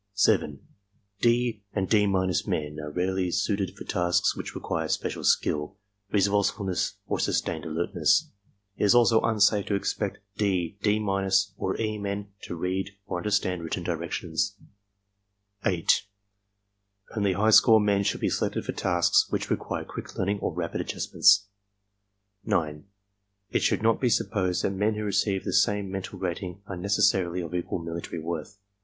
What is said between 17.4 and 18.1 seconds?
score men